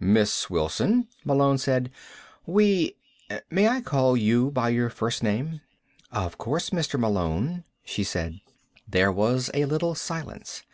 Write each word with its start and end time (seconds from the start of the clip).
"Miss 0.00 0.50
Wilson," 0.50 1.06
Malone 1.24 1.56
said, 1.56 1.92
"we... 2.46 2.96
may 3.48 3.68
I 3.68 3.80
call 3.80 4.16
you 4.16 4.50
by 4.50 4.70
your 4.70 4.90
first 4.90 5.22
name?" 5.22 5.60
"Of 6.10 6.36
course, 6.36 6.70
Mr. 6.70 6.98
Malone," 6.98 7.62
she 7.84 8.02
said. 8.02 8.40
There 8.88 9.12
was 9.12 9.52
a 9.54 9.66
little 9.66 9.94
silence. 9.94 10.64